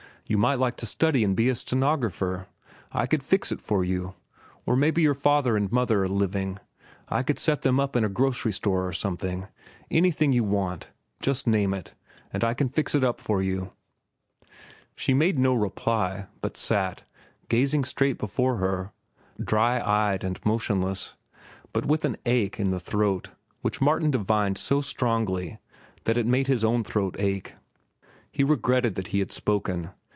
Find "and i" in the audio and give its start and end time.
12.31-12.53